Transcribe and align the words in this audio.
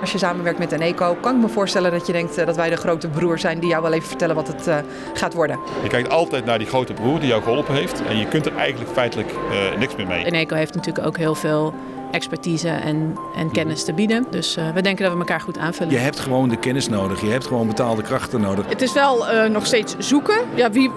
Als 0.00 0.12
je 0.12 0.18
samenwerkt 0.18 0.58
met 0.58 0.72
Eneco, 0.72 1.16
kan 1.20 1.34
ik 1.34 1.40
me 1.40 1.48
voorstellen 1.48 1.90
dat 1.90 2.06
je 2.06 2.12
denkt 2.12 2.46
dat 2.46 2.56
wij 2.56 2.70
de 2.70 2.76
grote 2.76 3.08
broer 3.08 3.38
zijn 3.38 3.58
die 3.58 3.68
jou 3.68 3.82
wel 3.82 3.92
even 3.92 4.08
vertellen 4.08 4.34
wat 4.34 4.48
het 4.48 4.84
gaat 5.14 5.34
worden. 5.34 5.58
Je 5.82 5.88
kijkt 5.88 6.10
altijd 6.10 6.44
naar 6.44 6.58
die 6.58 6.66
grote 6.66 6.92
broer 6.92 7.18
die 7.20 7.28
jou 7.28 7.42
geholpen 7.42 7.74
heeft 7.74 8.02
en 8.04 8.16
je 8.16 8.28
kunt 8.28 8.46
er 8.46 8.56
eigenlijk 8.56 8.90
feitelijk 8.90 9.34
niks 9.78 9.96
meer 9.96 10.06
mee. 10.06 10.24
Eneco 10.24 10.54
heeft 10.54 10.74
natuurlijk 10.74 11.06
ook 11.06 11.16
heel 11.16 11.34
veel 11.34 11.74
expertise 12.10 12.68
en, 12.68 13.16
en 13.36 13.50
kennis 13.50 13.84
te 13.84 13.92
bieden. 13.92 14.26
Dus 14.30 14.56
uh, 14.56 14.70
we 14.70 14.82
denken 14.82 15.04
dat 15.04 15.12
we 15.12 15.18
elkaar 15.18 15.40
goed 15.40 15.58
aanvullen. 15.58 15.92
Je 15.92 15.98
hebt 15.98 16.18
gewoon 16.18 16.48
de 16.48 16.56
kennis 16.56 16.88
nodig. 16.88 17.20
Je 17.20 17.30
hebt 17.30 17.46
gewoon 17.46 17.66
betaalde 17.66 18.02
krachten 18.02 18.40
nodig. 18.40 18.68
Het 18.68 18.82
is 18.82 18.92
wel 18.92 19.32
uh, 19.32 19.44
nog 19.44 19.66
steeds 19.66 19.94
zoeken 19.98 20.38
ja, 20.54 20.70
wie 20.70 20.90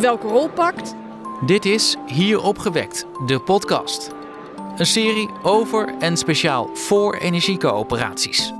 welke 0.00 0.26
rol 0.26 0.48
pakt. 0.48 0.94
Dit 1.46 1.64
is 1.64 1.96
Hier 2.06 2.42
opgewekt, 2.42 3.06
de 3.26 3.40
podcast. 3.40 4.10
Een 4.76 4.86
serie 4.86 5.30
over 5.42 5.94
en 5.98 6.16
speciaal 6.16 6.70
voor 6.74 7.14
energiecoöperaties. 7.14 8.52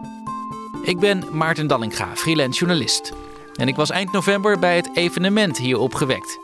Ik 0.83 0.99
ben 0.99 1.25
Maarten 1.33 1.67
Dallinga, 1.67 2.17
freelance 2.17 2.59
journalist. 2.59 3.13
En 3.55 3.69
ik 3.69 3.77
was 3.77 3.91
eind 3.91 4.13
november 4.13 4.59
bij 4.59 4.77
het 4.77 4.91
evenement 4.95 5.59
Hier 5.59 5.79
opgewekt. 5.79 6.39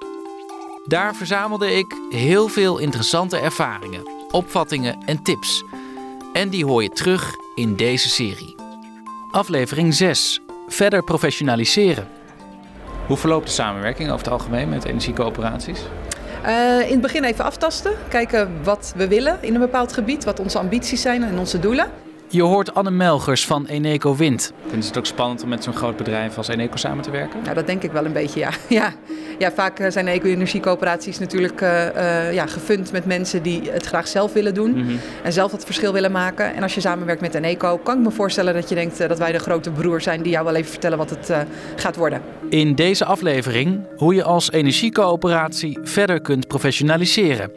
Daar 0.85 1.15
verzamelde 1.15 1.73
ik 1.73 1.95
heel 2.11 2.49
veel 2.49 2.79
interessante 2.79 3.39
ervaringen 3.39 4.13
opvattingen 4.33 5.03
en 5.05 5.23
tips. 5.23 5.65
En 6.33 6.49
die 6.49 6.65
hoor 6.65 6.83
je 6.83 6.91
terug 6.91 7.35
in 7.55 7.77
deze 7.77 8.09
serie. 8.09 8.55
Aflevering 9.31 9.95
6. 9.95 10.41
Verder 10.69 11.03
professionaliseren. 11.05 12.09
Hoe 13.07 13.17
verloopt 13.17 13.47
de 13.47 13.53
samenwerking 13.53 14.11
over 14.11 14.25
het 14.25 14.33
algemeen 14.33 14.69
met 14.69 14.85
energiecoöperaties? 14.85 15.81
Uh, 16.47 16.81
in 16.81 16.93
het 16.93 17.01
begin 17.01 17.25
even 17.25 17.45
aftasten, 17.45 17.93
kijken 18.09 18.63
wat 18.63 18.93
we 18.97 19.09
willen 19.09 19.39
in 19.41 19.55
een 19.55 19.61
bepaald 19.61 19.93
gebied, 19.93 20.25
wat 20.25 20.41
onze 20.41 20.59
ambities 20.59 21.03
zijn 21.03 21.23
en 21.23 21.39
onze 21.39 21.59
doelen. 21.59 21.87
Je 22.33 22.43
hoort 22.43 22.75
Anne 22.75 22.91
Melgers 22.91 23.47
van 23.47 23.67
Eneco 23.67 24.17
Wind. 24.17 24.53
Vinden 24.63 24.83
ze 24.83 24.89
het 24.89 24.99
ook 24.99 25.07
spannend 25.07 25.43
om 25.43 25.49
met 25.49 25.65
zo'n 25.65 25.75
groot 25.75 25.97
bedrijf 25.97 26.37
als 26.37 26.49
Eneco 26.49 26.77
samen 26.77 27.03
te 27.03 27.11
werken? 27.11 27.43
Nou, 27.43 27.55
dat 27.55 27.67
denk 27.67 27.83
ik 27.83 27.93
wel 27.93 28.05
een 28.05 28.13
beetje, 28.13 28.41
ja. 28.41 28.51
ja. 28.79 28.93
Ja, 29.39 29.53
vaak 29.53 29.79
eh, 29.79 29.91
zijn 29.91 30.09
eco-energiecoöperaties 30.09 31.19
natuurlijk 31.19 31.61
uh, 31.61 31.87
uh, 31.87 32.35
ja, 32.35 32.47
gefund 32.47 32.93
met 32.93 33.05
mensen 33.05 33.43
die 33.43 33.71
het 33.71 33.87
graag 33.87 34.09
zelf 34.09 34.33
willen 34.33 34.55
doen. 34.55 34.71
Mhm. 34.71 34.97
En 35.23 35.33
zelf 35.33 35.53
het 35.53 35.65
verschil 35.65 35.93
willen 35.93 36.13
maken. 36.13 36.55
En 36.55 36.63
als 36.63 36.75
je 36.75 36.81
samenwerkt 36.81 37.21
met 37.21 37.35
Eneco, 37.35 37.79
kan 37.79 37.99
ik 37.99 38.05
me 38.05 38.11
voorstellen 38.11 38.55
dat 38.55 38.69
je 38.69 38.75
denkt 38.75 38.99
dat 38.99 39.19
wij 39.19 39.33
de 39.33 39.39
grote 39.39 39.71
broer 39.71 40.01
zijn 40.01 40.23
die 40.23 40.33
jou 40.33 40.45
wel 40.45 40.55
even 40.55 40.71
vertellen 40.71 40.99
wat 40.99 41.11
het 41.11 41.33
gaat 41.77 41.97
worden. 41.97 42.23
In 42.49 42.75
deze 42.75 43.05
aflevering 43.05 43.81
hoe 43.97 44.15
je 44.15 44.23
als 44.23 44.51
energiecoöperatie 44.51 45.79
verder 45.83 46.21
kunt 46.21 46.47
professionaliseren 46.47 47.51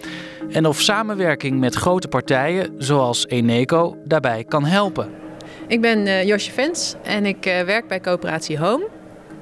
en 0.51 0.65
of 0.65 0.81
samenwerking 0.81 1.59
met 1.59 1.75
grote 1.75 2.07
partijen 2.07 2.75
zoals 2.77 3.27
Eneco 3.27 3.97
daarbij 4.05 4.43
kan 4.43 4.65
helpen. 4.65 5.09
Ik 5.67 5.81
ben 5.81 5.99
uh, 5.99 6.23
Josje 6.23 6.51
Vens 6.51 6.95
en 7.03 7.25
ik 7.25 7.45
uh, 7.45 7.61
werk 7.61 7.87
bij 7.87 7.99
coöperatie 7.99 8.57
Home. 8.57 8.87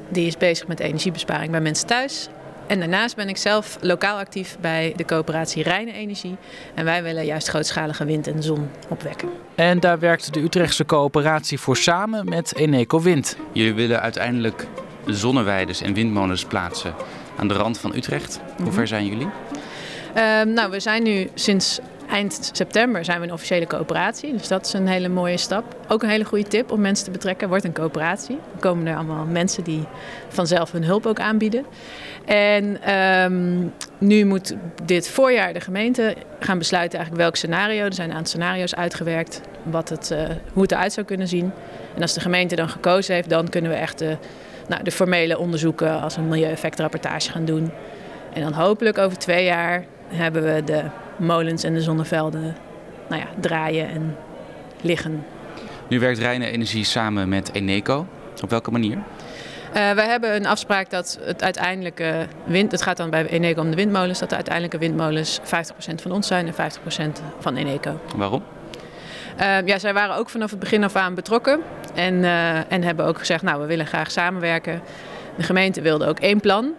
Die 0.10 0.28
is 0.28 0.38
bezig 0.38 0.68
met 0.68 0.80
energiebesparing 0.80 1.52
bij 1.52 1.62
mensen 1.62 1.88
thuis. 1.88 2.30
En 2.68 2.80
daarnaast 2.80 3.16
ben 3.16 3.30
ik 3.30 3.38
zelf 3.38 3.78
lokaal 3.82 4.18
actief 4.18 4.58
bij 4.62 4.94
de 4.96 5.06
coöperatie 5.06 5.64
Rijne 5.64 5.94
Energie. 5.94 6.36
En 6.74 6.86
wij 6.86 7.04
willen 7.04 7.26
juist 7.26 7.48
grootschalige 7.48 8.06
wind 8.06 8.28
en 8.28 8.44
zon 8.44 8.70
opwekken. 8.90 9.30
En 9.56 9.80
daar 9.80 10.00
werkt 10.00 10.34
de 10.34 10.40
Utrechtse 10.40 10.86
coöperatie 10.86 11.60
voor 11.60 11.78
samen 11.78 12.30
met 12.30 12.56
Eneco 12.56 13.02
Wind. 13.02 13.38
Jullie 13.52 13.74
willen 13.74 14.02
uiteindelijk 14.02 14.68
zonneweiders 15.06 15.82
en 15.82 15.94
windmolens 15.94 16.46
plaatsen 16.46 16.94
aan 17.38 17.48
de 17.48 17.54
rand 17.54 17.78
van 17.78 17.96
Utrecht. 17.96 18.40
Hoe 18.64 18.72
ver 18.72 18.88
zijn 18.88 19.06
jullie? 19.06 19.28
Um, 20.18 20.54
nou, 20.54 20.72
we 20.72 20.80
zijn 20.80 21.04
nu 21.04 21.30
sinds 21.34 21.80
eind 22.10 22.50
september 22.52 23.06
zijn 23.06 23.20
we 23.20 23.26
een 23.26 23.34
officiële 23.34 23.68
coöperatie. 23.68 24.32
Dus 24.32 24.48
dat 24.48 24.66
is 24.66 24.74
een 24.74 24.88
hele 24.88 25.10
mooie 25.10 25.38
stap. 25.38 25.76
Ook 25.88 26.04
een 26.04 26.10
hele 26.10 26.24
goede 26.24 26.48
tip 26.48 26.72
om 26.72 26.82
mensen 26.82 27.06
te 27.06 27.12
betrekken. 27.12 27.48
Wordt 27.48 27.64
een 27.64 27.74
coöperatie. 27.74 28.40
Dan 28.52 28.60
komen 28.60 28.88
er 28.88 28.96
allemaal 28.96 29.26
mensen 29.26 29.64
die 29.64 29.86
vanzelf 30.28 30.72
hun 30.72 30.84
hulp 30.84 31.06
ook 31.06 31.20
aanbieden. 31.20 31.66
En 32.26 32.94
um, 32.94 33.74
nu 33.98 34.26
moet 34.26 34.56
dit 34.84 35.10
voorjaar 35.10 35.54
de 35.54 35.60
gemeente 35.60 36.16
gaan 36.40 36.58
besluiten 36.58 36.98
eigenlijk 36.98 37.26
welk 37.26 37.36
scenario. 37.36 37.86
Er 37.86 37.94
zijn 37.94 38.10
een 38.10 38.16
aantal 38.16 38.32
scenario's 38.32 38.76
uitgewerkt 38.76 39.42
wat 39.64 39.90
het, 39.90 40.12
uh, 40.12 40.20
hoe 40.54 40.62
het 40.62 40.72
eruit 40.72 40.94
zou 40.94 41.06
kunnen 41.06 41.28
zien. 41.28 41.52
En 41.96 42.02
als 42.02 42.14
de 42.14 42.20
gemeente 42.20 42.56
dan 42.56 42.70
gekozen 42.70 43.16
heeft, 43.16 43.30
dan 43.30 43.50
kunnen 43.50 43.72
we 43.72 43.78
echt 43.78 44.04
nou, 44.68 44.84
de 44.84 44.92
formele 44.92 45.38
onderzoeken 45.38 46.02
als 46.02 46.18
een 46.18 46.28
milieueffectrapportage 46.28 47.32
gaan 47.32 47.46
doen. 47.46 47.72
En 48.34 48.42
dan 48.42 48.54
hopelijk 48.54 48.98
over 48.98 49.18
twee 49.18 49.46
jaar 49.46 49.86
hebben 50.08 50.44
we 50.44 50.64
de 50.64 50.84
molens 51.16 51.64
en 51.64 51.74
de 51.74 51.82
zonnevelden 51.82 52.56
nou 53.10 53.22
ja, 53.22 53.28
draaien 53.40 53.90
en 53.90 54.16
liggen. 54.82 55.26
Nu 55.88 56.00
werkt 56.00 56.20
Reine 56.20 56.46
Energie 56.46 56.84
samen 56.84 57.30
met 57.30 57.54
Eneco. 57.54 58.08
Op 58.44 58.50
welke 58.50 58.72
manier? 58.72 58.98
Uh, 58.98 59.92
wij 59.92 60.08
hebben 60.08 60.36
een 60.36 60.46
afspraak 60.46 60.90
dat 60.90 61.20
het 61.22 61.44
uiteindelijke 61.44 62.28
wind, 62.44 62.72
het 62.72 62.82
gaat 62.82 62.98
dan 62.98 63.10
bij 63.10 63.28
Eneco 63.28 63.62
om 63.62 63.70
de 63.70 63.76
windmolens, 63.76 64.20
dat 64.20 64.30
de 64.30 64.36
uiteindelijke 64.36 64.78
windmolens 64.78 65.40
50% 65.40 65.44
van 66.02 66.12
ons 66.12 66.28
zijn 66.28 66.48
en 66.48 66.54
50% 66.54 67.22
van 67.40 67.56
Eneco. 67.56 68.00
Waarom? 68.16 68.44
Uh, 69.40 69.66
ja, 69.66 69.80
zij 69.80 69.94
waren 69.94 70.16
ook 70.16 70.30
vanaf 70.30 70.50
het 70.50 70.60
begin 70.60 70.84
af 70.84 70.96
aan 70.96 71.16
betrokken 71.16 71.60
en, 71.94 72.14
uh, 72.14 72.72
en 72.72 72.84
hebben 72.84 73.06
ook 73.06 73.18
gezegd, 73.18 73.44
nou 73.44 73.62
we 73.62 73.68
willen 73.68 73.86
graag 73.86 74.12
samenwerken. 74.12 74.82
De 75.38 75.44
gemeente 75.44 75.82
wilde 75.82 76.06
ook 76.06 76.20
één 76.20 76.40
plan. 76.40 76.74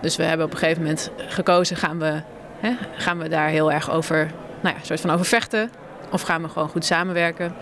Dus 0.00 0.16
we 0.16 0.22
hebben 0.22 0.46
op 0.46 0.52
een 0.52 0.58
gegeven 0.58 0.82
moment 0.82 1.10
gekozen, 1.16 1.76
gaan 1.76 1.98
we 1.98 2.20
Hè, 2.60 2.72
gaan 2.96 3.18
we 3.18 3.28
daar 3.28 3.48
heel 3.48 3.72
erg 3.72 3.90
over, 3.90 4.30
nou 4.60 4.74
ja, 4.76 4.84
soort 4.84 5.00
van 5.00 5.10
over 5.10 5.26
vechten? 5.26 5.70
Of 6.10 6.22
gaan 6.22 6.42
we 6.42 6.48
gewoon 6.48 6.68
goed 6.68 6.84
samenwerken? 6.84 7.54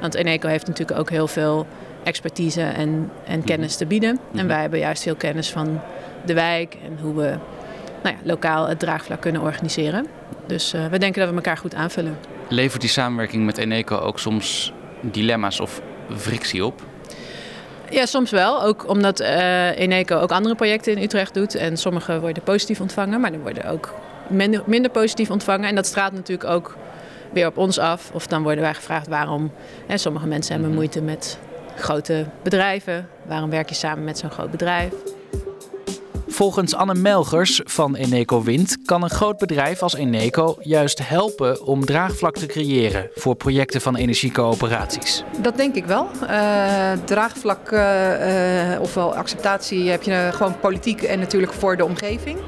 Want 0.00 0.14
Eneco 0.14 0.48
heeft 0.48 0.66
natuurlijk 0.66 0.98
ook 0.98 1.10
heel 1.10 1.28
veel 1.28 1.66
expertise 2.02 2.62
en, 2.62 3.10
en 3.26 3.38
mhm. 3.38 3.46
kennis 3.46 3.76
te 3.76 3.86
bieden. 3.86 4.10
En 4.10 4.38
mhm. 4.38 4.46
wij 4.46 4.60
hebben 4.60 4.78
juist 4.78 5.02
veel 5.02 5.14
kennis 5.14 5.50
van 5.50 5.80
de 6.24 6.34
wijk 6.34 6.76
en 6.84 6.98
hoe 7.00 7.14
we 7.14 7.36
nou 8.02 8.16
ja, 8.16 8.20
lokaal 8.22 8.68
het 8.68 8.78
draagvlak 8.78 9.20
kunnen 9.20 9.42
organiseren. 9.42 10.06
Dus 10.46 10.74
uh, 10.74 10.86
we 10.86 10.98
denken 10.98 11.20
dat 11.20 11.30
we 11.30 11.36
elkaar 11.36 11.56
goed 11.56 11.74
aanvullen. 11.74 12.18
Levert 12.48 12.80
die 12.80 12.90
samenwerking 12.90 13.44
met 13.44 13.58
Eneco 13.58 13.96
ook 13.96 14.18
soms 14.18 14.72
dilemma's 15.00 15.60
of 15.60 15.80
frictie 16.16 16.64
op? 16.64 16.82
Ja, 17.90 18.06
soms 18.06 18.30
wel. 18.30 18.62
Ook 18.62 18.88
omdat 18.88 19.20
uh, 19.20 19.78
Eneco 19.78 20.18
ook 20.18 20.30
andere 20.30 20.54
projecten 20.54 20.96
in 20.96 21.02
Utrecht 21.02 21.34
doet. 21.34 21.54
En 21.54 21.76
sommige 21.76 22.20
worden 22.20 22.42
positief 22.42 22.80
ontvangen, 22.80 23.20
maar 23.20 23.32
er 23.32 23.40
worden 23.40 23.64
ook 23.64 23.94
minder, 24.28 24.62
minder 24.66 24.90
positief 24.90 25.30
ontvangen. 25.30 25.68
En 25.68 25.74
dat 25.74 25.86
straalt 25.86 26.12
natuurlijk 26.12 26.50
ook 26.50 26.76
weer 27.32 27.46
op 27.46 27.58
ons 27.58 27.78
af. 27.78 28.10
Of 28.12 28.26
dan 28.26 28.42
worden 28.42 28.62
wij 28.62 28.74
gevraagd 28.74 29.08
waarom. 29.08 29.52
Hè, 29.86 29.98
sommige 29.98 30.26
mensen 30.26 30.52
hebben 30.52 30.70
mhm. 30.70 30.78
moeite 30.78 31.02
met 31.02 31.38
grote 31.76 32.26
bedrijven. 32.42 33.08
Waarom 33.26 33.50
werk 33.50 33.68
je 33.68 33.74
samen 33.74 34.04
met 34.04 34.18
zo'n 34.18 34.30
groot 34.30 34.50
bedrijf? 34.50 34.92
Volgens 36.34 36.74
Anne 36.74 36.94
Melgers 36.94 37.60
van 37.64 37.96
Eneco 37.96 38.42
Wind 38.42 38.76
kan 38.84 39.02
een 39.02 39.10
groot 39.10 39.38
bedrijf 39.38 39.82
als 39.82 39.94
Eneco 39.94 40.56
juist 40.60 41.08
helpen 41.08 41.66
om 41.66 41.84
draagvlak 41.84 42.36
te 42.36 42.46
creëren 42.46 43.10
voor 43.14 43.34
projecten 43.34 43.80
van 43.80 43.96
energiecoöperaties. 43.96 45.24
Dat 45.40 45.56
denk 45.56 45.74
ik 45.74 45.84
wel. 45.84 46.08
Uh, 46.22 46.92
draagvlak, 47.04 47.70
uh, 47.72 48.80
ofwel 48.80 49.14
acceptatie, 49.14 49.90
heb 49.90 50.02
je 50.02 50.30
gewoon 50.32 50.60
politiek 50.60 51.02
en 51.02 51.18
natuurlijk 51.18 51.52
voor 51.52 51.76
de 51.76 51.84
omgeving. 51.84 52.38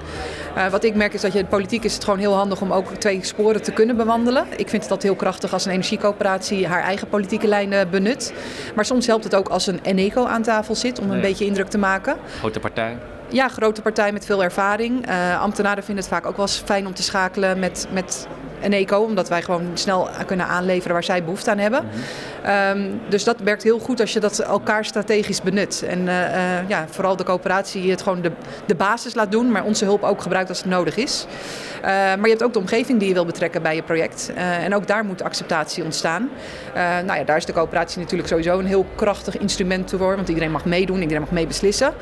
Uh, 0.56 0.66
wat 0.68 0.84
ik 0.84 0.94
merk 0.94 1.14
is 1.14 1.20
dat 1.20 1.32
je 1.32 1.44
politiek 1.44 1.84
is 1.84 1.94
het 1.94 2.04
gewoon 2.04 2.18
heel 2.18 2.34
handig 2.34 2.60
om 2.60 2.72
ook 2.72 2.90
twee 2.90 3.24
sporen 3.24 3.62
te 3.62 3.72
kunnen 3.72 3.96
bewandelen. 3.96 4.46
Ik 4.56 4.68
vind 4.68 4.82
het 4.82 4.90
dat 4.90 5.02
heel 5.02 5.14
krachtig 5.14 5.52
als 5.52 5.64
een 5.64 5.72
energiecoöperatie 5.72 6.66
haar 6.66 6.82
eigen 6.82 7.08
politieke 7.08 7.46
lijnen 7.46 7.90
benut. 7.90 8.32
Maar 8.74 8.84
soms 8.84 9.06
helpt 9.06 9.24
het 9.24 9.34
ook 9.34 9.48
als 9.48 9.66
een 9.66 9.80
Eneco 9.82 10.24
aan 10.24 10.42
tafel 10.42 10.74
zit 10.74 10.98
om 10.98 11.10
een 11.10 11.20
beetje 11.20 11.44
indruk 11.44 11.68
te 11.68 11.78
maken. 11.78 12.16
Grote 12.38 12.60
partij. 12.60 12.98
Ja, 13.28 13.48
grote 13.48 13.82
partij 13.82 14.12
met 14.12 14.24
veel 14.24 14.42
ervaring. 14.42 15.08
Uh, 15.08 15.40
ambtenaren 15.40 15.84
vinden 15.84 16.04
het 16.04 16.12
vaak 16.12 16.26
ook 16.26 16.36
wel 16.36 16.46
eens 16.46 16.62
fijn 16.64 16.86
om 16.86 16.94
te 16.94 17.02
schakelen 17.02 17.58
met, 17.58 17.86
met 17.92 18.26
een 18.62 18.72
eco, 18.72 18.98
omdat 18.98 19.28
wij 19.28 19.42
gewoon 19.42 19.70
snel 19.74 20.08
kunnen 20.26 20.46
aanleveren 20.46 20.92
waar 20.92 21.04
zij 21.04 21.24
behoefte 21.24 21.50
aan 21.50 21.58
hebben. 21.58 21.84
um, 22.74 23.00
dus 23.08 23.24
dat 23.24 23.36
werkt 23.40 23.62
heel 23.62 23.78
goed 23.78 24.00
als 24.00 24.12
je 24.12 24.20
dat 24.20 24.38
elkaar 24.38 24.84
strategisch 24.84 25.42
benut. 25.42 25.84
En 25.88 25.98
uh, 25.98 26.06
uh, 26.06 26.68
ja, 26.68 26.84
vooral 26.90 27.16
de 27.16 27.24
coöperatie 27.24 27.90
het 27.90 28.02
gewoon 28.02 28.22
de, 28.22 28.32
de 28.66 28.74
basis 28.74 29.14
laat 29.14 29.30
doen, 29.30 29.50
maar 29.50 29.64
onze 29.64 29.84
hulp 29.84 30.02
ook 30.02 30.22
gebruikt 30.22 30.48
als 30.48 30.58
het 30.58 30.68
nodig 30.68 30.96
is. 30.96 31.26
Uh, 31.76 31.82
maar 31.90 32.22
je 32.22 32.28
hebt 32.28 32.42
ook 32.42 32.52
de 32.52 32.58
omgeving 32.58 32.98
die 32.98 33.08
je 33.08 33.14
wil 33.14 33.24
betrekken 33.24 33.62
bij 33.62 33.74
je 33.74 33.82
project. 33.82 34.32
en 34.34 34.74
ook 34.74 34.86
daar 34.86 35.04
moet 35.04 35.22
acceptatie 35.22 35.84
ontstaan. 35.84 36.28
nou 36.74 37.18
ja, 37.18 37.24
daar 37.24 37.36
is 37.36 37.44
de 37.44 37.52
coöperatie 37.52 38.00
natuurlijk 38.00 38.28
sowieso 38.28 38.58
een 38.58 38.66
heel 38.66 38.86
krachtig 38.94 39.38
instrument 39.38 39.94
voor, 39.98 40.16
want 40.16 40.28
iedereen 40.28 40.50
mag 40.50 40.64
meedoen, 40.64 41.00
iedereen 41.00 41.22
mag 41.22 41.30
meebeslissen. 41.30 41.92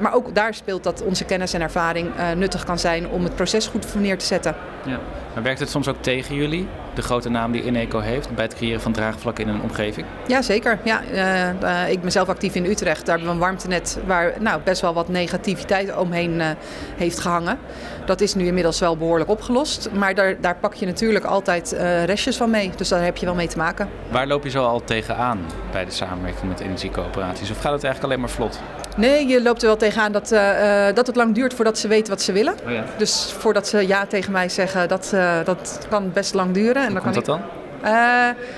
maar 0.00 0.14
ook 0.14 0.34
daar 0.34 0.54
speelt 0.54 0.84
dat 0.84 1.02
onze 1.02 1.24
kennis 1.24 1.52
en 1.52 1.60
ervaring 1.60 2.10
nuttig 2.36 2.64
kan 2.64 2.78
zijn 2.78 3.08
om 3.08 3.24
het 3.24 3.34
proces 3.34 3.66
goed 3.66 3.94
neer 3.94 4.18
te 4.18 4.24
zetten. 4.24 4.54
Ja. 4.84 4.98
Maar 5.36 5.44
werkt 5.44 5.60
het 5.60 5.70
soms 5.70 5.88
ook 5.88 6.02
tegen 6.02 6.34
jullie? 6.34 6.68
de 6.96 7.02
grote 7.02 7.28
naam 7.28 7.52
die 7.52 7.62
Ineco 7.62 7.98
heeft 7.98 8.34
bij 8.34 8.44
het 8.44 8.54
creëren 8.54 8.80
van 8.80 8.92
draagvlakken 8.92 9.46
in 9.46 9.54
een 9.54 9.62
omgeving? 9.62 10.06
Ja, 10.26 10.42
zeker. 10.42 10.78
Ja, 10.84 11.02
eh, 11.12 11.82
eh, 11.84 11.90
ik 11.90 12.00
ben 12.00 12.12
zelf 12.12 12.28
actief 12.28 12.54
in 12.54 12.64
Utrecht. 12.64 13.06
Daar 13.06 13.16
hebben 13.16 13.26
we 13.26 13.40
een 13.40 13.46
warmtenet 13.46 13.98
waar 14.06 14.32
nou, 14.40 14.60
best 14.64 14.80
wel 14.80 14.94
wat 14.94 15.08
negativiteit 15.08 15.96
omheen 15.96 16.40
eh, 16.40 16.48
heeft 16.96 17.18
gehangen. 17.18 17.58
Dat 18.04 18.20
is 18.20 18.34
nu 18.34 18.46
inmiddels 18.46 18.80
wel 18.80 18.96
behoorlijk 18.96 19.30
opgelost. 19.30 19.88
Maar 19.92 20.14
daar, 20.14 20.40
daar 20.40 20.56
pak 20.56 20.74
je 20.74 20.86
natuurlijk 20.86 21.24
altijd 21.24 21.76
restjes 22.04 22.36
van 22.36 22.50
mee. 22.50 22.70
Dus 22.76 22.88
daar 22.88 23.04
heb 23.04 23.16
je 23.16 23.26
wel 23.26 23.34
mee 23.34 23.48
te 23.48 23.58
maken. 23.58 23.88
Waar 24.10 24.26
loop 24.26 24.44
je 24.44 24.50
zo 24.50 24.64
al 24.64 24.84
tegenaan 24.84 25.38
bij 25.72 25.84
de 25.84 25.90
samenwerking 25.90 26.48
met 26.48 26.60
energiecoöperaties? 26.60 27.50
Of 27.50 27.60
gaat 27.60 27.72
het 27.72 27.84
eigenlijk 27.84 28.04
alleen 28.04 28.20
maar 28.20 28.30
vlot? 28.30 28.60
Nee, 28.96 29.26
je 29.26 29.42
loopt 29.42 29.60
er 29.62 29.66
wel 29.68 29.76
tegenaan 29.76 30.12
dat, 30.12 30.32
eh, 30.32 30.88
eh, 30.88 30.94
dat 30.94 31.06
het 31.06 31.16
lang 31.16 31.34
duurt 31.34 31.54
voordat 31.54 31.78
ze 31.78 31.88
weten 31.88 32.10
wat 32.12 32.22
ze 32.22 32.32
willen. 32.32 32.54
Oh 32.66 32.72
ja. 32.72 32.84
Dus 32.96 33.34
voordat 33.38 33.68
ze 33.68 33.86
ja 33.86 34.06
tegen 34.06 34.32
mij 34.32 34.48
zeggen, 34.48 34.88
dat, 34.88 35.10
eh, 35.14 35.38
dat 35.44 35.86
kan 35.90 36.10
best 36.12 36.34
lang 36.34 36.52
duren. 36.54 36.74
En 36.74 36.82
Hoe 36.82 36.92
dan 36.92 37.02
kan 37.02 37.12
dat 37.12 37.20
ik- 37.20 37.26
dan? 37.26 37.40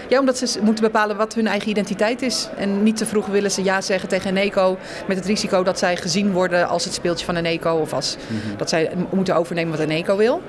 Ja, 0.09 0.19
omdat 0.19 0.39
ze 0.39 0.59
moeten 0.63 0.85
bepalen 0.85 1.17
wat 1.17 1.35
hun 1.35 1.47
eigen 1.47 1.69
identiteit 1.69 2.23
is. 2.23 2.49
En 2.57 2.83
niet 2.83 2.97
te 2.97 3.07
vroeg 3.07 3.27
willen 3.27 3.51
ze 3.51 3.63
ja 3.65 3.81
zeggen 3.81 4.09
tegen 4.09 4.31
een 4.31 4.37
eco 4.43 4.79
met 5.09 5.17
het 5.17 5.27
risico 5.27 5.63
dat 5.63 5.79
zij 5.79 5.97
gezien 5.97 6.33
worden 6.33 6.69
als 6.69 6.85
het 6.85 6.95
speeltje 6.95 7.25
van 7.27 7.35
een 7.37 7.45
eco 7.47 7.71
of 7.75 7.93
als 7.93 8.17
dat 8.57 8.69
zij 8.69 8.91
moeten 9.11 9.37
overnemen 9.37 9.71
wat 9.79 9.87
een 9.87 9.91
eco 9.95 10.17
wil. 10.17 10.43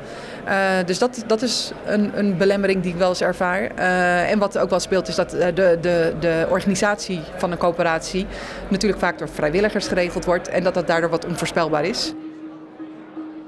Eh, 0.46 0.86
dus 0.86 1.00
dat, 1.00 1.24
dat 1.28 1.42
is 1.42 1.72
een, 1.86 2.12
een 2.18 2.38
belemmering 2.38 2.82
die 2.82 2.92
ik 2.92 2.98
wel 2.98 3.10
eens 3.10 3.22
ervaar. 3.22 3.72
Eh, 3.76 4.32
en 4.32 4.40
wat 4.40 4.58
ook 4.58 4.70
wel 4.70 4.80
speelt 4.80 5.08
is 5.08 5.16
dat 5.16 5.34
eh, 5.34 5.56
de, 5.56 5.78
de, 5.82 6.14
de 6.20 6.48
organisatie 6.50 7.22
van 7.38 7.52
een 7.52 7.58
coöperatie 7.58 8.26
natuurlijk 8.68 9.02
vaak 9.02 9.18
door 9.18 9.30
vrijwilligers 9.30 9.88
geregeld 9.88 10.26
wordt 10.26 10.48
en 10.48 10.64
dat 10.64 10.74
dat 10.74 10.88
daardoor 10.88 11.10
wat 11.10 11.26
onvoorspelbaar 11.26 11.86
is. 11.86 12.14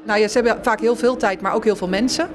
Nou 0.03 0.19
ja, 0.19 0.27
ze 0.27 0.37
hebben 0.39 0.63
vaak 0.63 0.79
heel 0.79 0.95
veel 0.95 1.17
tijd, 1.17 1.41
maar 1.41 1.53
ook 1.53 1.63
heel 1.63 1.75
veel 1.75 1.87
mensen. 1.87 2.27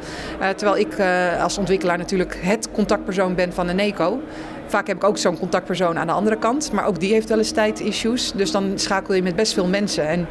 Terwijl 0.57 0.77
ik 0.77 0.95
als 1.41 1.59
ontwikkelaar 1.59 1.99
natuurlijk 1.99 2.39
het 2.41 2.71
contactpersoon 2.71 3.35
ben 3.35 3.53
van 3.53 3.69
een 3.69 3.79
eco. 3.79 4.21
Vaak 4.67 4.87
heb 4.87 4.97
ik 4.97 5.05
ook 5.05 5.19
zo'n 5.19 5.39
contactpersoon 5.39 5.99
aan 5.99 6.07
de 6.07 6.13
andere 6.13 6.39
kant, 6.39 6.73
maar 6.73 6.87
ook 6.87 7.01
die 7.01 7.13
heeft 7.13 7.29
wel 7.29 7.39
eens 7.39 7.51
tijdissues. 7.51 8.33
Dus 8.33 8.51
dan 8.51 8.73
schakel 8.75 9.15
je 9.15 9.23
met 9.23 9.37
best 9.37 9.53
veel 9.53 9.67
mensen. 9.67 10.09
En 10.09 10.27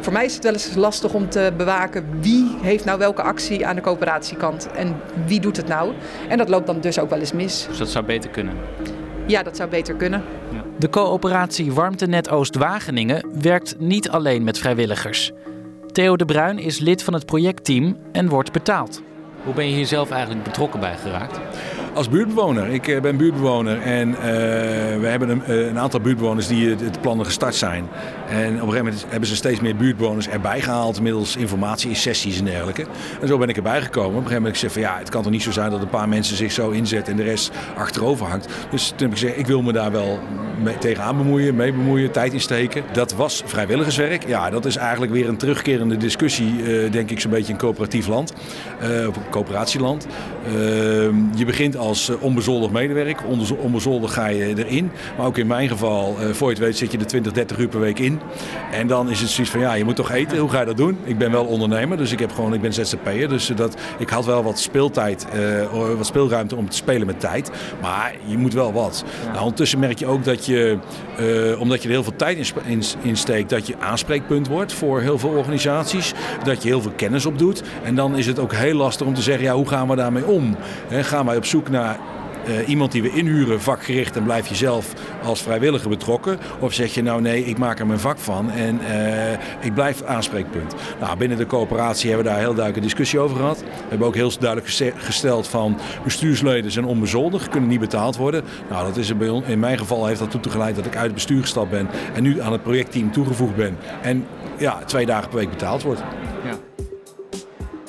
voor 0.00 0.12
mij 0.12 0.24
is 0.24 0.34
het 0.34 0.42
wel 0.42 0.52
eens 0.52 0.74
lastig 0.74 1.14
om 1.14 1.28
te 1.28 1.52
bewaken 1.56 2.04
wie 2.20 2.56
heeft 2.62 2.84
nou 2.84 2.98
welke 2.98 3.22
actie 3.22 3.66
aan 3.66 3.74
de 3.74 3.82
coöperatiekant 3.82 4.70
en 4.70 4.96
wie 5.26 5.40
doet 5.40 5.56
het 5.56 5.68
nou. 5.68 5.92
En 6.28 6.38
dat 6.38 6.48
loopt 6.48 6.66
dan 6.66 6.80
dus 6.80 6.98
ook 6.98 7.10
wel 7.10 7.18
eens 7.18 7.32
mis. 7.32 7.66
Dus 7.68 7.78
dat 7.78 7.88
zou 7.88 8.04
beter 8.04 8.30
kunnen. 8.30 8.54
Ja, 9.26 9.42
dat 9.42 9.56
zou 9.56 9.70
beter 9.70 9.94
kunnen. 9.94 10.22
De 10.78 10.88
coöperatie 10.88 11.72
Warmtenet 11.72 12.30
Oost-Wageningen 12.30 13.24
werkt 13.40 13.74
niet 13.78 14.10
alleen 14.10 14.44
met 14.44 14.58
vrijwilligers. 14.58 15.32
Theo 15.92 16.16
de 16.16 16.24
Bruin 16.24 16.58
is 16.58 16.78
lid 16.78 17.02
van 17.02 17.14
het 17.14 17.26
projectteam 17.26 17.96
en 18.12 18.28
wordt 18.28 18.52
betaald. 18.52 19.02
Hoe 19.44 19.54
ben 19.54 19.68
je 19.68 19.74
hier 19.74 19.86
zelf 19.86 20.10
eigenlijk 20.10 20.42
betrokken 20.42 20.80
bij 20.80 20.96
geraakt? 20.96 21.40
Als 21.94 22.08
buurtbewoner. 22.08 22.68
Ik 22.68 22.88
eh, 22.88 23.00
ben 23.00 23.16
buurtbewoner 23.16 23.80
en 23.80 24.08
eh, 24.14 24.22
we 25.00 25.06
hebben 25.06 25.28
een, 25.28 25.44
eh, 25.44 25.66
een 25.66 25.78
aantal 25.78 26.00
buurtbewoners 26.00 26.46
die 26.46 26.68
het, 26.68 27.00
plannen 27.00 27.26
gestart 27.26 27.54
zijn. 27.54 27.88
En 28.28 28.46
op 28.46 28.52
een 28.52 28.58
gegeven 28.58 28.84
moment 28.84 29.04
hebben 29.08 29.28
ze 29.28 29.36
steeds 29.36 29.60
meer 29.60 29.76
buurtbewoners 29.76 30.28
erbij 30.28 30.60
gehaald 30.60 31.00
middels 31.00 31.36
informatie, 31.36 31.94
sessies 31.94 32.38
en 32.38 32.44
dergelijke. 32.44 32.86
En 33.20 33.28
zo 33.28 33.38
ben 33.38 33.48
ik 33.48 33.56
erbij 33.56 33.82
gekomen. 33.82 34.10
Op 34.10 34.16
een 34.16 34.22
gegeven 34.22 34.42
moment 34.42 34.56
heb 34.60 34.64
ik 34.64 34.70
gezegd 34.70 34.86
van 34.86 34.96
ja, 34.96 34.98
het 34.98 35.10
kan 35.10 35.22
toch 35.22 35.32
niet 35.32 35.42
zo 35.42 35.50
zijn 35.50 35.70
dat 35.70 35.80
een 35.80 35.88
paar 35.88 36.08
mensen 36.08 36.36
zich 36.36 36.52
zo 36.52 36.70
inzetten 36.70 37.12
en 37.12 37.18
de 37.18 37.24
rest 37.24 37.50
achterover 37.76 38.26
hangt. 38.26 38.48
Dus 38.70 38.88
toen 38.88 38.98
heb 38.98 39.10
ik 39.10 39.18
gezegd, 39.18 39.38
ik 39.38 39.46
wil 39.46 39.62
me 39.62 39.72
daar 39.72 39.92
wel 39.92 40.18
mee, 40.62 40.78
tegenaan 40.78 41.16
bemoeien, 41.16 41.56
mee 41.56 41.72
bemoeien, 41.72 42.10
tijd 42.10 42.32
in 42.32 42.40
steken. 42.40 42.82
Dat 42.92 43.14
was 43.14 43.42
vrijwilligerswerk. 43.46 44.26
Ja, 44.26 44.50
dat 44.50 44.64
is 44.64 44.76
eigenlijk 44.76 45.12
weer 45.12 45.28
een 45.28 45.36
terugkerende 45.36 45.96
discussie, 45.96 46.90
denk 46.90 47.10
ik, 47.10 47.20
zo'n 47.20 47.30
beetje 47.30 47.52
in 47.52 47.58
coöperatief 47.58 48.06
land. 48.06 48.32
eh, 48.80 49.08
of 49.08 49.16
een 49.16 49.30
coöperatieland. 49.30 50.06
Ehm, 50.46 51.14
je 51.34 51.44
begint 51.44 51.76
als 51.80 52.08
eh, 52.08 52.22
onbezoldigd 52.22 52.72
medewerker. 52.72 53.26
Onbezo- 53.26 53.54
Onbezoldigd 53.60 54.12
ga 54.14 54.26
je 54.26 54.64
erin. 54.64 54.90
Maar 55.16 55.26
ook 55.26 55.38
in 55.38 55.46
mijn 55.46 55.68
geval, 55.68 56.16
eh, 56.20 56.26
voor 56.32 56.48
je 56.48 56.54
het 56.54 56.64
weet, 56.64 56.76
zit 56.76 56.92
je 56.92 56.98
er 56.98 57.06
20, 57.06 57.32
30 57.32 57.58
uur 57.58 57.68
per 57.68 57.80
week 57.80 57.98
in. 57.98 58.20
En 58.72 58.86
dan 58.86 59.10
is 59.10 59.20
het 59.20 59.30
zoiets 59.30 59.52
van, 59.52 59.60
ja, 59.60 59.74
je 59.74 59.84
moet 59.84 59.96
toch 59.96 60.10
eten. 60.10 60.38
Hoe 60.38 60.50
ga 60.50 60.60
je 60.60 60.66
dat 60.66 60.76
doen? 60.76 60.98
Ik 61.04 61.18
ben 61.18 61.30
wel 61.30 61.44
ondernemer, 61.44 61.96
dus 61.96 62.12
ik, 62.12 62.18
heb 62.18 62.32
gewoon, 62.32 62.54
ik 62.54 62.60
ben 62.60 62.72
ZZP'er. 62.72 63.28
Dus 63.28 63.50
eh, 63.50 63.56
dat, 63.56 63.76
ik 63.98 64.08
had 64.08 64.24
wel 64.24 64.42
wat 64.42 64.58
speeltijd, 64.58 65.26
wat 65.96 66.06
speelruimte 66.06 66.56
om 66.56 66.68
te 66.68 66.76
spelen 66.76 67.06
met 67.06 67.20
tijd. 67.20 67.50
Maar 67.80 68.14
je 68.24 68.36
moet 68.38 68.52
wel 68.54 68.72
wat. 68.72 69.04
Nou, 69.26 69.38
ondertussen 69.38 69.78
merk 69.78 69.98
je 69.98 70.06
ook 70.06 70.24
dat 70.24 70.46
je, 70.46 70.78
omdat 71.58 71.82
je 71.82 71.88
er 71.88 71.94
heel 71.94 72.02
veel 72.02 72.16
tijd 72.16 72.52
in, 73.02 73.16
steekt, 73.16 73.50
dat 73.50 73.66
je 73.66 73.74
aanspreekpunt 73.78 74.48
wordt 74.48 74.72
voor 74.72 75.00
heel 75.00 75.18
veel 75.18 75.30
organisaties. 75.30 76.12
Dat 76.44 76.62
je 76.62 76.68
heel 76.68 76.82
veel 76.82 76.92
kennis 76.96 77.26
opdoet. 77.26 77.62
En 77.82 77.94
dan 77.94 78.16
is 78.16 78.26
het 78.26 78.38
ook 78.38 78.52
heel 78.52 78.74
lastig 78.74 79.06
om 79.06 79.14
te 79.14 79.22
zeggen, 79.22 79.44
ja, 79.44 79.54
hoe 79.54 79.68
gaan 79.68 79.88
we 79.88 79.96
daarmee 79.96 80.26
om? 80.26 80.56
Gaan 80.90 81.26
wij 81.26 81.36
op 81.36 81.44
zoek 81.44 81.68
naar 81.70 81.98
eh, 82.44 82.68
iemand 82.68 82.92
die 82.92 83.02
we 83.02 83.10
inhuren, 83.10 83.60
vakgericht, 83.60 84.16
en 84.16 84.22
blijf 84.22 84.46
je 84.46 84.54
zelf 84.54 84.92
als 85.22 85.42
vrijwilliger 85.42 85.88
betrokken? 85.88 86.38
Of 86.58 86.72
zeg 86.72 86.94
je 86.94 87.02
nou 87.02 87.20
nee, 87.20 87.44
ik 87.44 87.58
maak 87.58 87.78
er 87.78 87.86
mijn 87.86 87.98
vak 87.98 88.18
van 88.18 88.50
en 88.50 88.80
eh, 88.80 89.32
ik 89.60 89.74
blijf 89.74 90.02
aanspreekpunt? 90.02 90.74
Nou, 91.00 91.16
binnen 91.16 91.38
de 91.38 91.46
coöperatie 91.46 92.08
hebben 92.08 92.26
we 92.26 92.32
daar 92.32 92.40
heel 92.40 92.54
duidelijk 92.54 92.76
een 92.76 92.88
discussie 92.88 93.18
over 93.18 93.36
gehad. 93.36 93.60
We 93.60 93.66
hebben 93.88 94.06
ook 94.06 94.14
heel 94.14 94.32
duidelijk 94.38 94.66
geste- 94.66 94.92
gesteld 94.96 95.48
van 95.48 95.78
bestuursleden 96.04 96.70
zijn 96.70 96.84
onbezoldigd, 96.84 97.48
kunnen 97.48 97.68
niet 97.68 97.80
betaald 97.80 98.16
worden. 98.16 98.44
Nou, 98.70 98.86
dat 98.86 98.96
is 98.96 99.10
in 99.46 99.58
mijn 99.58 99.78
geval 99.78 100.06
heeft 100.06 100.18
dat 100.18 100.30
toe 100.30 100.52
geleid 100.52 100.76
dat 100.76 100.86
ik 100.86 100.94
uit 100.94 101.04
het 101.04 101.14
bestuur 101.14 101.40
gestapt 101.40 101.70
ben 101.70 101.88
en 102.14 102.22
nu 102.22 102.40
aan 102.40 102.52
het 102.52 102.62
projectteam 102.62 103.12
toegevoegd 103.12 103.56
ben. 103.56 103.76
En 104.02 104.26
ja, 104.58 104.78
twee 104.84 105.06
dagen 105.06 105.28
per 105.28 105.38
week 105.38 105.50
betaald 105.50 105.82
wordt. 105.82 106.02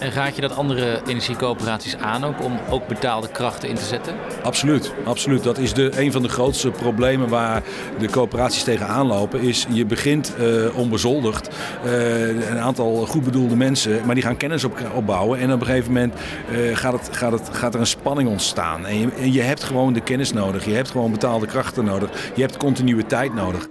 En 0.01 0.11
raad 0.11 0.35
je 0.35 0.41
dat 0.41 0.55
andere 0.55 1.01
energiecoöperaties 1.07 1.97
aan 1.97 2.23
ook 2.23 2.43
om 2.43 2.59
ook 2.69 2.87
betaalde 2.87 3.27
krachten 3.31 3.69
in 3.69 3.75
te 3.75 3.85
zetten? 3.85 4.15
Absoluut, 4.43 4.93
absoluut. 5.03 5.43
Dat 5.43 5.57
is 5.57 5.73
de, 5.73 6.01
een 6.01 6.11
van 6.11 6.21
de 6.21 6.29
grootste 6.29 6.71
problemen 6.71 7.29
waar 7.29 7.63
de 7.99 8.09
coöperaties 8.09 8.63
tegenaan 8.63 9.07
lopen. 9.07 9.41
Is 9.41 9.65
je 9.69 9.85
begint 9.85 10.35
eh, 10.35 10.77
onbezoldigd. 10.77 11.49
eh, 11.85 12.49
een 12.49 12.59
aantal 12.59 13.05
goed 13.05 13.23
bedoelde 13.23 13.55
mensen, 13.55 14.05
maar 14.05 14.15
die 14.15 14.23
gaan 14.23 14.37
kennis 14.37 14.63
op, 14.63 14.79
opbouwen. 14.95 15.39
En 15.39 15.53
op 15.53 15.59
een 15.59 15.65
gegeven 15.65 15.91
moment 15.91 16.13
eh, 16.13 16.75
gaat, 16.75 16.93
het, 16.93 17.17
gaat, 17.17 17.31
het, 17.31 17.49
gaat 17.51 17.73
er 17.73 17.79
een 17.79 17.87
spanning 17.87 18.29
ontstaan. 18.29 18.85
En 18.85 18.99
je, 18.99 19.07
en 19.19 19.33
je 19.33 19.41
hebt 19.41 19.63
gewoon 19.63 19.93
de 19.93 20.01
kennis 20.01 20.33
nodig. 20.33 20.65
Je 20.65 20.73
hebt 20.73 20.91
gewoon 20.91 21.11
betaalde 21.11 21.45
krachten 21.45 21.85
nodig. 21.85 22.31
Je 22.35 22.41
hebt 22.41 22.57
continuïteit 22.57 23.33
nodig. 23.33 23.67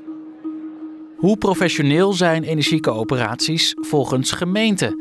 Hoe 1.16 1.36
professioneel 1.36 2.12
zijn 2.12 2.42
energiecoöperaties 2.42 3.74
volgens 3.80 4.32
gemeente? 4.32 4.96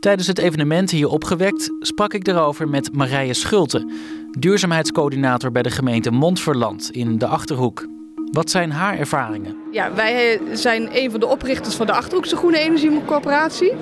Tijdens 0.00 0.26
het 0.26 0.38
evenement 0.38 0.90
hier 0.90 1.08
opgewekt 1.08 1.70
sprak 1.80 2.14
ik 2.14 2.24
daarover 2.24 2.68
met 2.68 2.92
Marije 2.92 3.34
Schulte, 3.34 3.92
duurzaamheidscoördinator 4.38 5.52
bij 5.52 5.62
de 5.62 5.70
gemeente 5.70 6.10
Montferland 6.10 6.90
in 6.90 7.18
de 7.18 7.26
Achterhoek. 7.26 7.86
Wat 8.32 8.50
zijn 8.50 8.72
haar 8.72 8.98
ervaringen? 8.98 9.56
Ja, 9.72 9.94
wij 9.94 10.32
eh, 10.32 10.40
zijn 10.52 10.88
een 10.92 11.10
van 11.10 11.20
de 11.20 11.26
oprichters 11.26 11.74
van 11.74 11.86
de 11.86 11.92
Achterhoekse 11.92 12.36
Groene 12.36 12.58
Energiecoöperatie, 12.58 13.72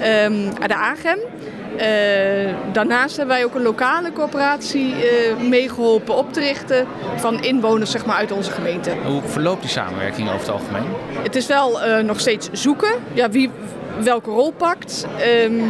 ehm 0.00 0.50
de 0.66 0.74
AGEM. 0.74 1.18
Eh, 1.76 2.54
daarnaast 2.72 3.16
hebben 3.16 3.34
wij 3.34 3.44
ook 3.44 3.54
een 3.54 3.62
lokale 3.62 4.12
coöperatie 4.12 4.94
eh, 4.94 5.36
meegeholpen 5.48 6.16
op 6.16 6.32
te 6.32 6.40
richten 6.40 6.86
van 7.16 7.42
inwoners 7.42 7.90
zeg 7.90 8.06
maar, 8.06 8.16
uit 8.16 8.32
onze 8.32 8.50
gemeente. 8.50 8.90
Hoe 9.04 9.22
verloopt 9.22 9.60
die 9.60 9.70
samenwerking 9.70 10.28
over 10.28 10.40
het 10.40 10.50
algemeen? 10.50 10.86
Het 11.22 11.36
is 11.36 11.46
wel 11.46 11.82
eh, 11.82 12.04
nog 12.04 12.20
steeds 12.20 12.48
zoeken 12.52 12.92
ja, 13.12 13.30
wie 13.30 13.50
welke 14.02 14.30
rol 14.30 14.52
pakt 14.52 15.06
ehm, 15.18 15.60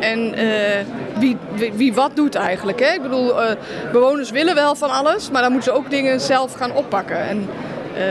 en 0.00 0.34
eh, 0.34 0.84
wie, 1.18 1.36
wie, 1.54 1.72
wie 1.72 1.94
wat 1.94 2.10
doet 2.14 2.34
eigenlijk. 2.34 2.80
Hè? 2.80 2.92
Ik 2.94 3.02
bedoel, 3.02 3.42
eh, 3.42 3.56
bewoners 3.92 4.30
willen 4.30 4.54
wel 4.54 4.74
van 4.74 4.90
alles, 4.90 5.30
maar 5.30 5.42
dan 5.42 5.52
moeten 5.52 5.72
ze 5.72 5.78
ook 5.78 5.90
dingen 5.90 6.20
zelf 6.20 6.52
gaan 6.52 6.72
oppakken. 6.72 7.28
En, 7.28 7.48
eh, 7.94 8.02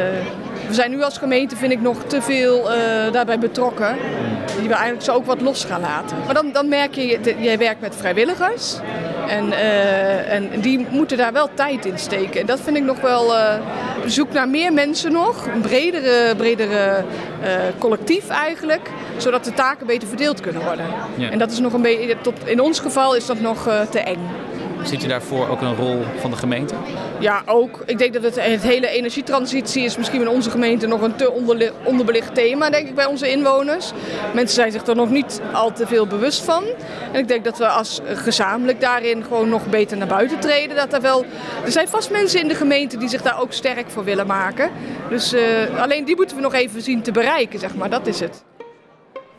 we 0.68 0.74
zijn 0.76 0.92
nu 0.92 1.04
als 1.04 1.18
gemeente, 1.18 1.56
vind 1.56 1.72
ik, 1.72 1.82
nog 1.82 2.04
te 2.08 2.22
veel 2.22 2.64
daarbij 3.12 3.40
betrokken. 3.40 3.96
Die 4.60 4.68
we 4.68 4.74
eigenlijk 4.74 5.04
zo 5.04 5.14
ook 5.14 5.26
wat 5.26 5.42
los 5.42 5.64
gaan 5.64 5.82
laten. 5.82 6.18
Maar 6.26 6.34
dan, 6.34 6.52
dan 6.52 6.68
merk 6.68 6.96
je, 6.96 7.20
jij 7.40 7.58
werkt 7.58 7.82
met 7.82 7.96
vrijwilligers. 7.96 8.78
En, 9.28 9.52
en 10.30 10.50
die 10.60 10.88
moeten 10.90 11.18
daar 11.18 11.34
wel 11.34 11.50
tijd 11.54 11.86
in 11.86 12.00
steken. 12.00 12.40
En 12.42 12.46
dat 12.46 12.60
vind 12.60 12.78
ik 12.78 12.84
nog 12.84 13.02
wel. 13.02 13.36
eh 13.36 13.54
zoek 14.06 14.32
naar 14.32 14.50
meer 14.50 14.74
mensen 14.74 15.12
nog. 15.12 15.46
Een 15.46 15.62
bredere, 15.62 16.36
bredere 16.36 17.04
collectief 17.80 18.30
eigenlijk. 18.30 18.90
Zodat 19.22 19.44
de 19.44 19.54
taken 19.54 19.88
beter 19.88 20.08
verdeeld 20.08 20.40
kunnen 20.40 20.64
worden. 20.64 20.86
Ja. 21.16 21.30
En 21.30 21.40
dat 21.40 21.52
is 21.52 21.60
nog 21.60 21.74
een 21.74 21.82
beetje. 21.82 22.16
Tot, 22.22 22.48
in 22.48 22.62
ons 22.62 22.80
geval 22.80 23.16
is 23.16 23.26
dat 23.26 23.40
nog 23.40 23.68
eh, 23.68 23.82
te 23.82 24.00
eng. 24.00 24.20
Ziet 24.84 25.04
u 25.04 25.08
daarvoor 25.08 25.50
ook 25.50 25.62
een 25.62 25.76
rol 25.76 26.02
van 26.20 26.32
de 26.32 26.38
gemeente? 26.38 26.74
Ja, 27.20 27.42
ook. 27.46 27.84
Ik 27.86 27.98
denk 27.98 28.14
dat 28.14 28.24
het, 28.24 28.44
het 28.44 28.62
hele 28.62 28.88
energietransitie 28.88 29.84
is 29.84 29.98
misschien 29.98 30.22
in 30.22 30.28
onze 30.28 30.50
gemeente 30.50 30.88
nog 30.88 31.02
een 31.02 31.16
te 31.16 31.32
onderbelicht 31.84 32.36
thema, 32.36 32.70
denk 32.70 32.88
ik, 32.88 32.96
bij 32.96 33.06
onze 33.06 33.32
inwoners. 33.32 33.92
Mensen 34.34 34.56
zijn 34.56 34.72
zich 34.72 34.88
er 34.88 34.96
nog 34.96 35.10
niet 35.10 35.42
al 35.54 35.72
te 35.72 35.88
veel 35.88 36.08
bewust 36.08 36.44
van. 36.44 36.64
En 37.12 37.20
ik 37.20 37.28
denk 37.28 37.44
dat 37.44 37.58
we 37.58 37.68
als 37.68 38.02
gezamenlijk 38.06 38.82
daarin 38.82 39.24
gewoon 39.24 39.50
nog 39.50 39.70
beter 39.70 39.98
naar 39.98 40.08
buiten 40.08 40.40
treden. 40.40 40.76
Dat 40.76 40.94
er, 40.94 41.02
wel, 41.02 41.26
er 41.66 41.72
zijn 41.72 41.88
vast 41.88 42.12
mensen 42.12 42.42
in 42.42 42.48
de 42.48 42.56
gemeente 42.56 42.98
die 42.98 43.10
zich 43.10 43.22
daar 43.22 43.42
ook 43.42 43.54
sterk 43.54 43.90
voor 43.90 44.04
willen 44.04 44.28
maken. 44.28 44.70
Dus 45.10 45.34
eh, 45.34 45.82
alleen 45.82 46.06
die 46.06 46.16
moeten 46.16 46.36
we 46.36 46.42
nog 46.42 46.54
even 46.54 46.82
zien 46.82 47.02
te 47.02 47.12
bereiken, 47.12 47.60
zeg 47.60 47.76
maar. 47.76 47.90
Dat 47.90 48.08
is 48.08 48.20
het. 48.20 48.44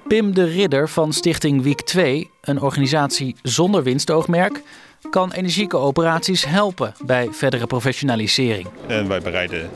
Pim 0.08 0.34
de 0.34 0.44
Ridder 0.44 0.88
van 0.88 1.12
Stichting 1.12 1.62
Week 1.62 1.80
2, 1.80 2.30
een 2.40 2.60
organisatie 2.60 3.36
zonder 3.42 3.82
winstoogmerk, 3.82 4.62
kan 5.10 5.32
energiecoöperaties 5.32 6.44
helpen 6.44 6.94
bij 7.04 7.28
verdere 7.30 7.66
professionalisering. 7.66 8.66
En 8.86 9.08
wij 9.08 9.20
bereiden 9.20 9.70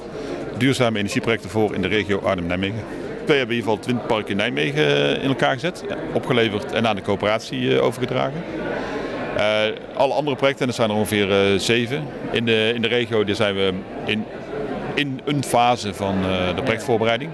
duurzame 0.59 0.99
energieprojecten 0.99 1.51
voor 1.51 1.75
in 1.75 1.83
de 1.83 1.89
regio 1.89 2.19
Arnhem-Nijmegen. 2.19 2.83
Wij 3.27 3.37
hebben 3.37 3.57
in 3.57 3.63
ieder 3.63 3.71
geval 3.71 3.77
het 3.77 3.87
windpark 3.87 4.29
in 4.29 4.37
Nijmegen 4.37 5.21
in 5.21 5.29
elkaar 5.29 5.53
gezet, 5.53 5.85
opgeleverd 6.13 6.73
en 6.73 6.87
aan 6.87 6.97
de 6.97 7.03
coöperatie 7.03 7.81
overgedragen. 7.81 8.43
Uh, 9.37 9.63
alle 9.95 10.15
andere 10.15 10.37
projecten, 10.37 10.63
en 10.63 10.69
er 10.69 10.75
zijn 10.75 10.91
er 10.91 10.97
ongeveer 10.97 11.61
zeven 11.61 12.07
in 12.33 12.45
de, 12.45 12.73
in 12.75 12.83
de 12.83 12.89
regio, 12.89 13.25
die 13.25 13.35
zijn 13.35 13.55
we 13.55 13.73
in, 14.05 14.25
in 14.95 15.21
een 15.25 15.45
fase 15.45 15.95
van 15.95 16.23
de 16.57 16.63
projectvoorbereiding. 16.63 17.31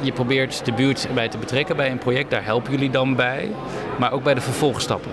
Je 0.00 0.12
probeert 0.12 0.64
de 0.64 0.72
buurt 0.72 1.08
bij 1.14 1.28
te 1.28 1.38
betrekken 1.38 1.76
bij 1.76 1.90
een 1.90 1.98
project, 1.98 2.30
daar 2.30 2.44
helpen 2.44 2.72
jullie 2.72 2.90
dan 2.90 3.16
bij, 3.16 3.50
maar 3.98 4.12
ook 4.12 4.22
bij 4.22 4.34
de 4.34 4.40
vervolgstappen. 4.40 5.10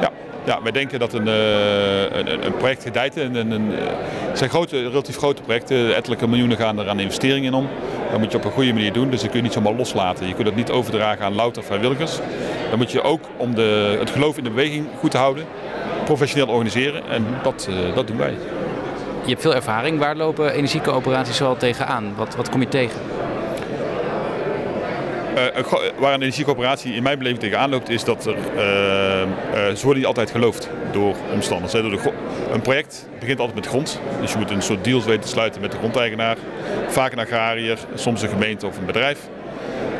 Ja, 0.00 0.10
ja 0.44 0.62
wij 0.62 0.72
denken 0.72 0.98
dat 0.98 1.12
een, 1.12 1.26
een, 1.26 2.46
een 2.46 2.56
project 2.56 2.82
gedijt. 2.82 3.16
Een, 3.16 3.34
een, 3.34 3.50
een, 3.50 3.70
het 4.28 4.38
zijn 4.38 4.50
grote, 4.50 4.88
relatief 4.88 5.16
grote 5.16 5.42
projecten, 5.42 5.96
ettelijke 5.96 6.28
miljoenen 6.28 6.56
gaan 6.56 6.78
er 6.78 6.88
aan 6.88 7.00
investeringen 7.00 7.44
in 7.44 7.54
om. 7.54 7.68
Dat 8.10 8.18
moet 8.18 8.30
je 8.30 8.36
op 8.36 8.44
een 8.44 8.50
goede 8.50 8.72
manier 8.72 8.92
doen, 8.92 9.10
dus 9.10 9.20
dat 9.20 9.28
kun 9.28 9.38
je 9.38 9.44
niet 9.44 9.52
zomaar 9.52 9.74
loslaten. 9.74 10.26
Je 10.26 10.34
kunt 10.34 10.46
het 10.46 10.56
niet 10.56 10.70
overdragen 10.70 11.24
aan 11.24 11.34
louter 11.34 11.64
vrijwilligers. 11.64 12.18
Dan 12.68 12.78
moet 12.78 12.92
je 12.92 13.02
ook, 13.02 13.20
om 13.36 13.54
de, 13.54 13.96
het 13.98 14.10
geloof 14.10 14.36
in 14.36 14.44
de 14.44 14.50
beweging 14.50 14.86
goed 14.98 15.10
te 15.10 15.16
houden, 15.16 15.44
professioneel 16.04 16.48
organiseren. 16.48 17.02
En 17.08 17.26
dat, 17.42 17.68
uh, 17.70 17.94
dat 17.94 18.06
doen 18.06 18.16
wij. 18.16 18.34
Je 19.22 19.32
hebt 19.32 19.42
veel 19.42 19.54
ervaring. 19.54 19.98
Waar 19.98 20.16
lopen 20.16 20.52
energiecoöperaties 20.52 21.38
wel 21.38 21.56
tegenaan? 21.56 22.12
Wat, 22.16 22.36
wat 22.36 22.48
kom 22.48 22.60
je 22.60 22.68
tegen? 22.68 23.00
Uh, 25.36 25.42
waar 25.98 26.14
een 26.14 26.20
energiecoöperatie 26.20 26.94
in 26.94 27.02
mijn 27.02 27.18
beleving 27.18 27.42
tegenaan 27.42 27.70
loopt, 27.70 27.88
is 27.88 28.04
dat 28.04 28.26
er, 28.26 28.36
uh, 28.36 28.42
ze 29.52 29.80
worden 29.82 29.96
niet 29.96 30.06
altijd 30.06 30.30
geloofd 30.30 30.68
door 30.92 31.16
omstanders. 31.32 31.72
Een 31.72 32.60
project 32.62 33.08
begint 33.18 33.38
altijd 33.38 33.56
met 33.56 33.66
grond. 33.66 34.00
Dus 34.20 34.32
je 34.32 34.38
moet 34.38 34.50
een 34.50 34.62
soort 34.62 34.84
deals 34.84 35.04
weten 35.04 35.20
te 35.20 35.28
sluiten 35.28 35.60
met 35.60 35.72
de 35.72 35.78
grondeigenaar. 35.78 36.36
Vaak 36.88 37.12
een 37.12 37.18
agrariër, 37.18 37.78
soms 37.94 38.22
een 38.22 38.28
gemeente 38.28 38.66
of 38.66 38.78
een 38.78 38.86
bedrijf. 38.86 39.18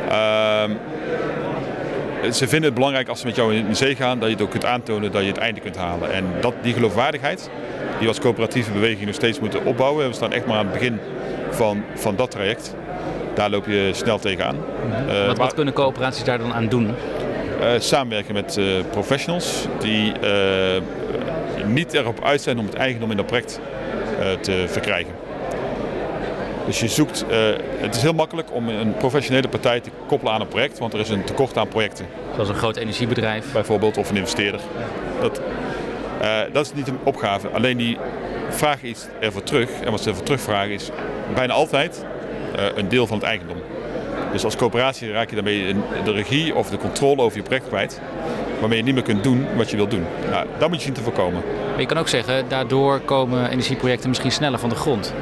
Ehm, 0.09 0.71
ze 2.31 2.47
vinden 2.47 2.63
het 2.63 2.73
belangrijk 2.73 3.07
als 3.07 3.19
ze 3.19 3.25
met 3.25 3.35
jou 3.35 3.55
in 3.55 3.75
zee 3.75 3.95
gaan 3.95 4.19
dat 4.19 4.27
je 4.27 4.33
het 4.33 4.43
ook 4.43 4.51
kunt 4.51 4.65
aantonen 4.65 5.11
dat 5.11 5.21
je 5.21 5.27
het 5.27 5.37
einde 5.37 5.59
kunt 5.59 5.77
halen. 5.77 6.11
En 6.13 6.25
dat, 6.41 6.53
die 6.61 6.73
geloofwaardigheid 6.73 7.49
die 7.89 7.99
we 7.99 8.07
als 8.07 8.19
coöperatieve 8.19 8.71
beweging 8.71 9.05
nog 9.05 9.15
steeds 9.15 9.39
moeten 9.39 9.65
opbouwen. 9.65 10.07
We 10.07 10.13
staan 10.13 10.33
echt 10.33 10.45
maar 10.45 10.57
aan 10.57 10.65
het 10.65 10.73
begin 10.73 10.99
van, 11.49 11.83
van 11.95 12.15
dat 12.15 12.31
traject. 12.31 12.75
Daar 13.37 13.49
loop 13.49 13.65
je 13.65 13.89
snel 13.93 14.19
tegenaan. 14.19 14.55
Uh, 15.09 15.25
wat, 15.27 15.37
wat 15.37 15.53
kunnen 15.53 15.73
coöperaties 15.73 16.23
daar 16.23 16.37
dan 16.37 16.53
aan 16.53 16.67
doen? 16.67 16.95
Uh, 17.59 17.67
samenwerken 17.79 18.33
met 18.33 18.57
uh, 18.57 18.65
professionals 18.91 19.65
die 19.79 20.11
niet 21.65 21.93
erop 21.93 22.23
uit 22.23 22.41
zijn 22.41 22.59
om 22.59 22.65
het 22.65 22.75
eigendom 22.75 23.11
in 23.11 23.17
dat 23.17 23.25
project 23.25 23.59
te 24.41 24.65
verkrijgen. 24.67 25.13
Dus 26.65 26.79
je 26.79 26.87
zoekt, 26.87 27.25
uh, 27.29 27.37
het 27.77 27.95
is 27.95 28.01
heel 28.01 28.13
makkelijk 28.13 28.53
om 28.53 28.69
een 28.69 28.97
professionele 28.97 29.47
partij 29.47 29.79
te 29.79 29.89
koppelen 30.07 30.33
aan 30.33 30.41
een 30.41 30.47
project, 30.47 30.79
want 30.79 30.93
er 30.93 30.99
is 30.99 31.09
een 31.09 31.23
tekort 31.23 31.57
aan 31.57 31.67
projecten. 31.67 32.05
Zoals 32.33 32.49
een 32.49 32.55
groot 32.55 32.75
energiebedrijf. 32.75 33.51
Bijvoorbeeld, 33.51 33.97
of 33.97 34.09
een 34.09 34.15
investeerder. 34.15 34.59
Dat, 35.21 35.41
uh, 36.21 36.39
dat 36.53 36.65
is 36.65 36.73
niet 36.73 36.87
een 36.87 36.99
opgave. 37.03 37.47
Alleen 37.47 37.77
die 37.77 37.97
vragen 38.49 38.87
iets 38.87 39.07
ervoor 39.19 39.43
terug. 39.43 39.69
En 39.83 39.91
wat 39.91 40.01
ze 40.01 40.09
ervoor 40.09 40.25
terugvragen 40.25 40.71
is 40.71 40.89
bijna 41.33 41.53
altijd 41.53 42.05
een 42.75 42.89
deel 42.89 43.07
van 43.07 43.17
het 43.17 43.25
eigendom. 43.25 43.57
Dus 44.31 44.43
als 44.43 44.55
coöperatie 44.55 45.11
raak 45.11 45.29
je 45.29 45.35
daarmee 45.35 45.75
de 46.03 46.11
regie 46.11 46.55
of 46.55 46.69
de 46.69 46.77
controle 46.77 47.21
over 47.21 47.37
je 47.37 47.43
project 47.43 47.67
kwijt. 47.67 48.01
Waarmee 48.59 48.77
je 48.77 48.83
niet 48.83 48.93
meer 48.93 49.03
kunt 49.03 49.23
doen 49.23 49.45
wat 49.55 49.69
je 49.69 49.75
wilt 49.75 49.91
doen. 49.91 50.05
Nou, 50.29 50.45
dat 50.57 50.69
moet 50.69 50.77
je 50.77 50.83
zien 50.83 50.93
te 50.93 51.01
voorkomen. 51.01 51.41
Je 51.77 51.85
kan 51.85 51.97
ook 51.97 52.07
zeggen, 52.07 52.45
daardoor 52.47 52.99
komen 52.99 53.49
energieprojecten 53.49 54.09
misschien 54.09 54.31
sneller 54.31 54.59
van 54.59 54.69
de 54.69 54.75
grond. 54.75 55.13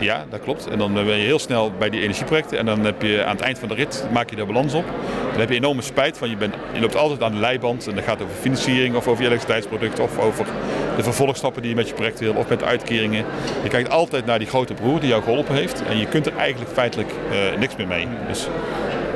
Ja, 0.00 0.24
dat 0.30 0.40
klopt. 0.40 0.66
En 0.68 0.78
dan 0.78 0.94
ben 0.94 1.04
je 1.04 1.12
heel 1.12 1.38
snel 1.38 1.72
bij 1.78 1.90
die 1.90 2.00
energieprojecten. 2.00 2.58
En 2.58 2.66
dan 2.66 2.84
heb 2.84 3.02
je 3.02 3.24
aan 3.24 3.36
het 3.36 3.44
eind 3.44 3.58
van 3.58 3.68
de 3.68 3.74
rit, 3.74 4.06
maak 4.12 4.30
je 4.30 4.36
de 4.36 4.44
balans 4.44 4.74
op. 4.74 4.84
Dan 5.30 5.40
heb 5.40 5.48
je 5.48 5.54
enorme 5.54 5.82
spijt 5.82 6.18
van, 6.18 6.30
je, 6.30 6.36
bent, 6.36 6.54
je 6.72 6.80
loopt 6.80 6.96
altijd 6.96 7.22
aan 7.22 7.32
de 7.32 7.38
leiband. 7.38 7.86
En 7.86 7.94
dat 7.94 8.04
gaat 8.04 8.22
over 8.22 8.34
financiering 8.40 8.96
of 8.96 9.08
over 9.08 9.22
je 9.22 9.28
elektriciteitsproduct 9.28 10.00
of 10.00 10.18
over 10.18 10.46
de 10.96 11.02
vervolgstappen 11.02 11.62
die 11.62 11.70
je 11.70 11.76
met 11.76 11.88
je 11.88 11.94
project 11.94 12.20
wil 12.20 12.34
of 12.34 12.48
met 12.48 12.62
uitkeringen. 12.62 13.24
Je 13.62 13.68
kijkt 13.68 13.90
altijd 13.90 14.26
naar 14.26 14.38
die 14.38 14.48
grote 14.48 14.74
broer 14.74 15.00
die 15.00 15.08
jou 15.08 15.22
geholpen 15.22 15.54
heeft. 15.54 15.82
En 15.82 15.98
je 15.98 16.06
kunt 16.06 16.26
er 16.26 16.36
eigenlijk 16.36 16.70
feitelijk 16.72 17.10
uh, 17.30 17.58
niks 17.58 17.76
meer 17.76 17.86
mee. 17.86 18.06
Dus 18.28 18.48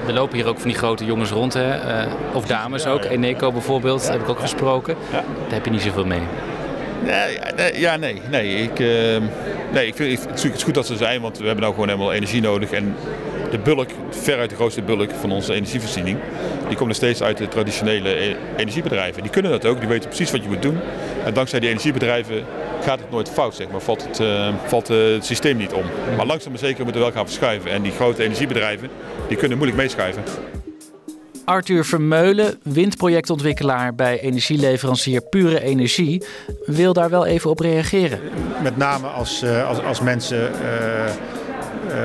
er 0.07 0.13
lopen 0.13 0.37
hier 0.37 0.47
ook 0.47 0.59
van 0.59 0.69
die 0.69 0.79
grote 0.79 1.05
jongens 1.05 1.31
rond, 1.31 1.55
hè? 1.55 2.05
Uh, 2.05 2.13
of 2.33 2.47
dames 2.47 2.87
ook. 2.87 3.05
Eneco 3.05 3.53
bijvoorbeeld, 3.53 4.09
heb 4.09 4.21
ik 4.21 4.29
ook 4.29 4.41
gesproken. 4.41 4.97
Daar 5.11 5.25
heb 5.49 5.65
je 5.65 5.71
niet 5.71 5.81
zoveel 5.81 6.07
mee. 6.07 6.21
Nee, 7.05 7.81
ja, 7.81 7.97
nee. 7.97 8.21
nee. 8.31 8.55
Ik, 8.55 8.79
uh, 8.79 8.89
nee, 9.73 9.87
ik 9.87 9.95
vind 9.95 10.21
het, 10.21 10.43
het 10.43 10.63
goed 10.63 10.75
dat 10.75 10.87
ze 10.87 10.97
zijn, 10.97 11.21
want 11.21 11.39
we 11.39 11.45
hebben 11.45 11.63
nou 11.63 11.75
gewoon 11.75 11.89
helemaal 11.89 12.13
energie 12.13 12.41
nodig. 12.41 12.71
En 12.71 12.95
de 13.51 13.59
bulk, 13.59 13.91
veruit 14.11 14.51
de 14.51 14.57
grootste 14.57 14.83
bulk 14.83 15.11
van 15.21 15.33
onze 15.33 15.55
energievoorziening, 15.55 16.19
die 16.69 16.77
komt 16.77 16.89
nog 16.89 16.97
steeds 16.97 17.23
uit 17.23 17.39
de 17.39 17.49
traditionele 17.49 18.37
energiebedrijven. 18.57 19.23
Die 19.23 19.31
kunnen 19.31 19.51
dat 19.51 19.67
ook, 19.67 19.79
die 19.79 19.89
weten 19.89 20.09
precies 20.09 20.31
wat 20.31 20.43
je 20.43 20.49
moet 20.49 20.63
doen. 20.63 20.79
En 21.25 21.35
dankzij 21.35 21.61
die 21.61 21.69
energiebedrijven 21.69 22.45
gaat 22.83 23.01
het 23.01 23.11
nooit 23.11 23.31
fout, 23.31 23.55
zeg 23.55 23.69
maar. 23.69 23.81
Valt 23.81 24.07
het, 24.09 24.21
uh, 24.21 24.49
valt 24.65 24.89
het 24.89 25.25
systeem 25.25 25.57
niet 25.57 25.73
om. 25.73 25.85
Maar 26.17 26.27
langzaam 26.27 26.51
maar 26.51 26.61
zeker 26.61 26.85
moeten 26.85 27.01
we 27.01 27.07
wel 27.07 27.17
gaan 27.17 27.27
verschuiven. 27.27 27.71
En 27.71 27.83
die 27.83 27.93
grote 27.93 28.23
energiebedrijven, 28.23 28.89
die 29.29 29.37
kunnen 29.37 29.59
moeilijk 29.59 29.81
meeschuiven. 29.81 30.23
Arthur 31.45 31.85
Vermeulen, 31.85 32.59
windprojectontwikkelaar 32.63 33.95
bij 33.95 34.21
energieleverancier 34.21 35.21
Pure 35.21 35.61
Energie, 35.61 36.25
wil 36.67 36.93
daar 36.93 37.11
wel 37.11 37.27
even 37.27 37.51
op 37.51 37.59
reageren. 37.61 38.21
Met 38.63 38.77
name 38.77 39.07
als, 39.07 39.45
als, 39.45 39.83
als 39.83 40.01
mensen 40.01 40.51
uh, 40.53 41.11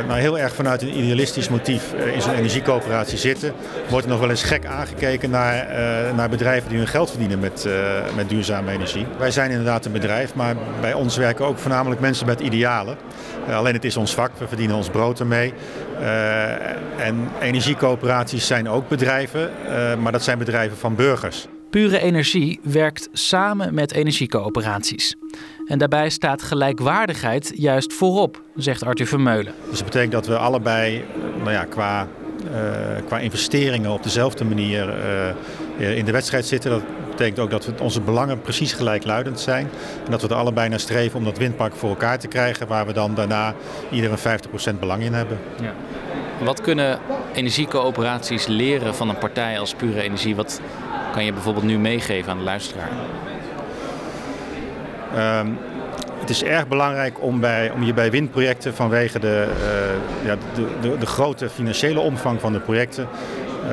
nou 0.08 0.20
heel 0.20 0.40
erg 0.40 0.56
vanuit 0.56 0.82
een 0.82 0.98
idealistisch 0.98 1.50
motief 1.50 1.94
in 1.94 2.22
zo'n 2.22 2.34
energiecoöperatie 2.34 3.18
zitten, 3.18 3.54
wordt 3.90 4.06
er 4.06 4.12
nog 4.12 4.20
wel 4.20 4.30
eens 4.30 4.44
gek 4.44 4.66
aangekeken 4.66 5.30
naar, 5.30 5.56
uh, 5.56 6.16
naar 6.16 6.30
bedrijven 6.30 6.70
die 6.70 6.78
hun 6.78 6.88
geld 6.88 7.10
verdienen 7.10 7.40
met, 7.40 7.66
uh, 7.68 7.74
met 8.16 8.30
duurzame 8.30 8.72
energie. 8.72 9.06
Wij 9.18 9.32
zijn 9.32 9.50
inderdaad 9.52 9.86
een 9.86 9.92
bedrijf, 9.92 10.36
maar 10.36 10.56
bij 10.82 10.94
ons 10.94 11.18
werken 11.18 11.46
ook 11.46 11.58
voornamelijk 11.58 12.02
mensen 12.02 12.26
met 12.26 12.40
idealen. 12.40 12.98
alleen 13.50 13.74
het 13.74 13.86
is 13.86 13.98
ons 13.98 14.14
vak, 14.14 14.32
we 14.38 14.48
verdienen 14.48 14.76
ons 14.76 14.90
brood 14.90 15.20
ermee. 15.20 15.54
en 16.98 17.30
energiecoöperaties 17.40 18.48
zijn 18.48 18.70
ook 18.70 18.90
bedrijven, 18.90 19.52
maar 20.02 20.12
dat 20.12 20.24
zijn 20.24 20.38
bedrijven 20.38 20.78
van 20.78 20.96
burgers. 20.96 21.48
Pure 21.70 22.00
Energie 22.00 22.60
werkt 22.64 23.10
samen 23.12 23.74
met 23.74 23.92
energiecoöperaties. 23.92 25.16
En 25.67 25.77
daarbij 25.77 26.09
staat 26.09 26.41
gelijkwaardigheid 26.41 27.51
juist 27.55 27.93
voorop, 27.93 28.41
zegt 28.55 28.83
Arthur 28.83 29.07
Vermeulen. 29.07 29.53
Dus 29.69 29.77
dat 29.77 29.86
betekent 29.86 30.12
dat 30.12 30.27
we 30.27 30.38
allebei 30.38 31.05
nou 31.38 31.51
ja, 31.51 31.63
qua, 31.63 32.07
uh, 32.51 32.57
qua 33.05 33.19
investeringen 33.19 33.91
op 33.91 34.03
dezelfde 34.03 34.45
manier 34.45 34.95
uh, 35.77 35.97
in 35.97 36.05
de 36.05 36.12
wedstrijd 36.12 36.45
zitten. 36.45 36.71
Dat 36.71 36.83
betekent 37.09 37.39
ook 37.39 37.50
dat 37.50 37.65
we 37.65 37.74
onze 37.81 38.01
belangen 38.01 38.41
precies 38.41 38.74
gelijkluidend 38.74 39.39
zijn. 39.39 39.69
En 40.05 40.12
dat 40.12 40.21
we 40.21 40.27
er 40.27 40.36
allebei 40.36 40.69
naar 40.69 40.79
streven 40.79 41.19
om 41.19 41.25
dat 41.25 41.38
windpark 41.38 41.75
voor 41.75 41.89
elkaar 41.89 42.19
te 42.19 42.27
krijgen, 42.27 42.67
waar 42.67 42.86
we 42.86 42.93
dan 42.93 43.15
daarna 43.15 43.53
ieder 43.91 44.12
een 44.12 44.39
50% 44.75 44.79
belang 44.79 45.03
in 45.03 45.13
hebben. 45.13 45.39
Ja. 45.62 45.74
Wat 46.43 46.62
kunnen 46.62 47.00
energiecoöperaties 47.33 48.47
leren 48.47 48.95
van 48.95 49.09
een 49.09 49.17
partij 49.17 49.59
als 49.59 49.74
Pure 49.74 50.01
Energie? 50.01 50.36
Wat 50.36 50.62
kan 51.13 51.25
je 51.25 51.33
bijvoorbeeld 51.33 51.65
nu 51.65 51.77
meegeven 51.77 52.31
aan 52.31 52.38
de 52.38 52.43
luisteraar? 52.43 52.89
Um, 55.17 55.57
het 56.19 56.29
is 56.29 56.43
erg 56.43 56.67
belangrijk 56.67 57.24
om, 57.24 57.39
bij, 57.39 57.71
om 57.71 57.83
je 57.83 57.93
bij 57.93 58.12
windprojecten 58.12 58.75
vanwege 58.75 59.19
de, 59.19 59.47
uh, 59.47 60.27
ja, 60.27 60.36
de, 60.55 60.67
de, 60.81 60.97
de, 60.97 61.05
grote 61.05 61.50
financiële 61.50 62.00
omvang 62.00 62.41
van 62.41 62.53
de 62.53 62.59
projecten 62.59 63.07
uh, 63.63 63.71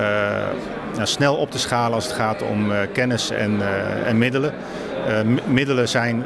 nou, 0.94 1.06
snel 1.06 1.36
op 1.36 1.50
te 1.50 1.58
schalen 1.58 1.94
als 1.94 2.04
het 2.04 2.12
gaat 2.12 2.42
om 2.42 2.70
uh, 2.70 2.78
kennis 2.92 3.30
en, 3.30 3.60
en 4.06 4.18
middelen. 4.18 4.52
middelen 5.46 5.88
zijn, 5.88 6.24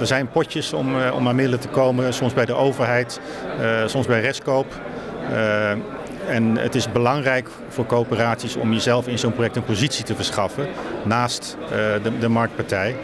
er 0.00 0.06
zijn 0.06 0.28
potjes 0.28 0.72
om, 0.72 0.94
om 1.14 1.28
aan 1.28 1.34
middelen 1.34 1.60
te 1.60 1.68
komen, 1.68 2.14
soms 2.14 2.34
bij 2.34 2.44
de 2.44 2.54
overheid, 2.54 3.20
soms 3.86 4.06
bij 4.06 4.20
restkoop. 4.20 4.66
En 6.28 6.56
het 6.56 6.74
is 6.74 6.92
belangrijk 6.92 7.48
voor 7.68 7.86
coöperaties 7.86 8.56
om 8.56 8.72
jezelf 8.72 9.08
in 9.08 9.18
zo'n 9.18 9.32
project 9.32 9.56
een 9.56 9.64
positie 9.64 10.04
te 10.04 10.14
verschaffen 10.14 10.66
naast 11.04 11.56
de, 12.02 12.18
de 12.18 12.28
marktpartij. 12.28 12.96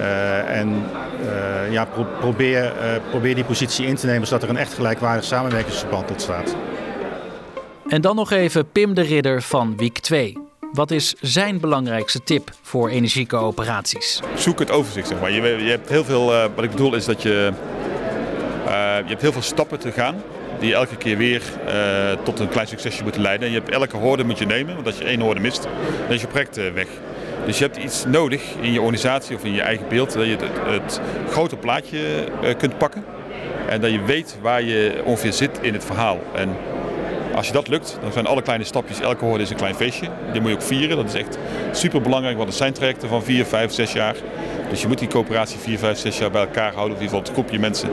Uh, 0.00 0.58
en 0.58 0.84
uh, 1.24 1.72
ja, 1.72 1.84
pro 1.84 2.06
probeer, 2.20 2.64
uh, 2.64 2.70
probeer 3.10 3.34
die 3.34 3.44
positie 3.44 3.86
in 3.86 3.94
te 3.94 4.06
nemen 4.06 4.26
zodat 4.26 4.42
er 4.42 4.48
een 4.48 4.56
echt 4.56 4.74
gelijkwaardig 4.74 5.24
samenwerkingsverband 5.24 6.10
ontstaat. 6.10 6.56
En 7.88 8.00
dan 8.00 8.16
nog 8.16 8.30
even 8.30 8.70
Pim 8.70 8.94
de 8.94 9.00
Ridder 9.00 9.42
van 9.42 9.76
Wiek 9.76 9.98
2. 9.98 10.38
Wat 10.72 10.90
is 10.90 11.14
zijn 11.20 11.60
belangrijkste 11.60 12.22
tip 12.22 12.50
voor 12.62 12.88
energiecoöperaties? 12.88 14.20
Zoek 14.34 14.58
het 14.58 14.70
overzicht. 14.70 15.08
Zeg 15.08 15.20
maar. 15.20 15.30
je, 15.30 15.42
je 15.42 15.70
hebt 15.70 15.88
heel 15.88 16.04
veel, 16.04 16.26
wat 16.54 16.64
ik 16.64 16.70
bedoel 16.70 16.94
is 16.94 17.04
dat 17.04 17.22
je, 17.22 17.52
je 18.66 19.04
hebt 19.06 19.22
heel 19.22 19.32
veel 19.32 19.42
stappen 19.42 19.78
te 19.78 19.92
gaan 19.92 20.22
die 20.60 20.74
elke 20.74 20.96
keer 20.96 21.16
weer 21.16 21.42
tot 22.22 22.40
een 22.40 22.48
klein 22.48 22.66
succesje 22.66 23.02
moeten 23.02 23.22
leiden. 23.22 23.46
En 23.46 23.52
je 23.52 23.60
hebt 23.60 23.72
elke 23.72 23.96
hoorde 23.96 24.24
moet 24.24 24.38
je 24.38 24.46
nemen, 24.46 24.74
want 24.74 24.86
als 24.86 24.98
je 24.98 25.04
één 25.04 25.20
hoorde 25.20 25.40
mist, 25.40 25.62
dan 26.06 26.14
is 26.14 26.20
je 26.20 26.26
project 26.26 26.56
weg. 26.56 26.88
Dus 27.46 27.58
je 27.58 27.64
hebt 27.64 27.76
iets 27.76 28.04
nodig 28.04 28.42
in 28.60 28.72
je 28.72 28.80
organisatie 28.80 29.36
of 29.36 29.44
in 29.44 29.52
je 29.52 29.62
eigen 29.62 29.88
beeld 29.88 30.12
dat 30.12 30.26
je 30.26 30.36
het, 30.64 31.00
grote 31.30 31.56
plaatje 31.56 31.98
uh, 32.42 32.54
kunt 32.58 32.78
pakken. 32.78 33.04
En 33.68 33.80
dat 33.80 33.90
je 33.90 34.02
weet 34.02 34.38
waar 34.40 34.62
je 34.62 35.02
ongeveer 35.04 35.32
zit 35.32 35.58
in 35.62 35.72
het 35.72 35.84
verhaal. 35.84 36.18
En 36.34 36.56
als 37.34 37.46
je 37.46 37.52
dat 37.52 37.68
lukt, 37.68 37.98
dan 38.02 38.12
zijn 38.12 38.26
alle 38.26 38.42
kleine 38.42 38.64
stapjes, 38.64 39.00
elke 39.00 39.24
hoorde 39.24 39.42
is 39.42 39.50
een 39.50 39.56
klein 39.56 39.74
feestje. 39.74 40.08
Die 40.32 40.40
moet 40.40 40.50
je 40.50 40.56
ook 40.56 40.62
vieren. 40.62 40.96
Dat 40.96 41.06
is 41.06 41.14
echt 41.14 41.38
super 41.72 42.00
belangrijk, 42.00 42.36
want 42.36 42.48
het 42.48 42.58
zijn 42.58 42.72
trajecten 42.72 43.08
van 43.08 43.22
4, 43.22 43.44
5, 43.44 43.72
6 43.72 43.92
jaar. 43.92 44.14
Dus 44.70 44.80
je 44.80 44.88
moet 44.88 44.98
die 44.98 45.08
coöperatie 45.08 45.58
4, 45.58 45.78
5, 45.78 45.98
6 45.98 46.18
jaar 46.18 46.30
bij 46.30 46.40
elkaar 46.40 46.72
houden. 46.72 46.96
Of 46.96 47.02
in 47.02 47.06
ieder 47.06 47.08
geval 47.08 47.20
het 47.20 47.32
groepje 47.32 47.58
mensen 47.58 47.90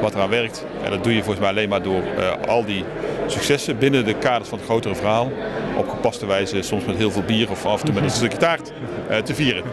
wat 0.00 0.14
eraan 0.14 0.30
werkt. 0.30 0.64
En 0.84 0.90
dat 0.90 1.04
doe 1.04 1.14
je 1.14 1.18
volgens 1.18 1.40
mij 1.40 1.48
alleen 1.48 1.68
maar 1.68 1.82
door 1.82 2.02
uh, 2.18 2.48
al 2.48 2.64
die 2.64 2.84
successen 3.26 3.78
binnen 3.78 4.04
de 4.04 4.14
kaders 4.14 4.48
van 4.48 4.58
het 4.58 4.66
grotere 4.66 4.94
verhaal. 4.94 5.32
Op 5.78 5.88
gepaste 5.88 6.26
wijze, 6.26 6.62
soms 6.62 6.84
met 6.84 6.96
heel 6.96 7.10
veel 7.10 7.22
bier 7.22 7.50
of 7.50 7.66
af 7.66 7.80
en 7.80 7.86
toe 7.86 7.94
met 7.94 8.02
een 8.02 8.10
stukje 8.10 8.38
taart, 8.38 8.72
uh, 9.10 9.16
te 9.16 9.34
vieren. 9.34 9.64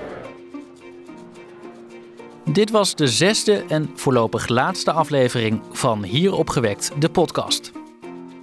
Dit 2.43 2.71
was 2.71 2.95
de 2.95 3.07
zesde 3.07 3.63
en 3.67 3.91
voorlopig 3.95 4.47
laatste 4.47 4.91
aflevering 4.91 5.61
van 5.71 6.03
Hier 6.03 6.33
Opgewekt, 6.33 6.91
de 6.99 7.09
podcast. 7.09 7.71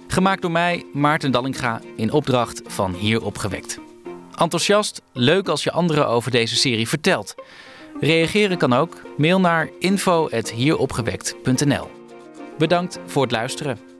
Gemaakt 0.07 0.41
door 0.41 0.51
mij, 0.51 0.85
Maarten 0.93 1.31
Dallinga, 1.31 1.81
in 1.95 2.11
opdracht 2.11 2.61
van 2.65 2.93
Hier 2.93 3.23
Opgewekt. 3.23 3.79
Enthousiast, 4.35 5.01
leuk 5.13 5.47
als 5.47 5.63
je 5.63 5.71
anderen 5.71 6.07
over 6.07 6.31
deze 6.31 6.55
serie 6.55 6.87
vertelt. 6.87 7.35
Reageren 7.99 8.57
kan 8.57 8.73
ook. 8.73 9.01
Mail 9.17 9.39
naar 9.39 9.69
info.hieropgewekt.nl 9.79 11.87
Bedankt 12.57 12.99
voor 13.05 13.21
het 13.21 13.31
luisteren. 13.31 13.92